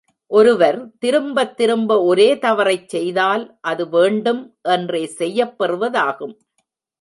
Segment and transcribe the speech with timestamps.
[0.31, 4.41] ஒருவர் திரும்ப திரும்ப ஒரே தவறைச் செய்தால் அது வேண்டும்
[4.69, 6.35] என்றே செய்யப் பெறுவதாகும்.